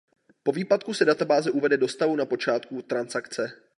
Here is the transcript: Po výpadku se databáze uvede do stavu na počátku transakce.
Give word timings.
Po 0.43 0.51
výpadku 0.51 0.93
se 0.93 1.05
databáze 1.05 1.51
uvede 1.51 1.77
do 1.77 1.87
stavu 1.87 2.15
na 2.15 2.25
počátku 2.25 2.81
transakce. 2.81 3.53